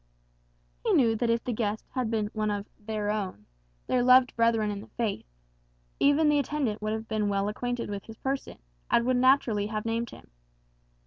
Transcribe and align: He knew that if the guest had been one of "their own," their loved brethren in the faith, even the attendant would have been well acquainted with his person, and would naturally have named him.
He 0.83 0.93
knew 0.93 1.15
that 1.17 1.29
if 1.29 1.43
the 1.43 1.53
guest 1.53 1.85
had 1.93 2.09
been 2.09 2.31
one 2.33 2.49
of 2.49 2.65
"their 2.79 3.11
own," 3.11 3.45
their 3.85 4.01
loved 4.01 4.35
brethren 4.35 4.71
in 4.71 4.81
the 4.81 4.87
faith, 4.87 5.27
even 5.99 6.27
the 6.27 6.39
attendant 6.39 6.81
would 6.81 6.93
have 6.93 7.07
been 7.07 7.29
well 7.29 7.47
acquainted 7.47 7.87
with 7.87 8.05
his 8.05 8.17
person, 8.17 8.57
and 8.89 9.05
would 9.05 9.17
naturally 9.17 9.67
have 9.67 9.85
named 9.85 10.09
him. 10.09 10.31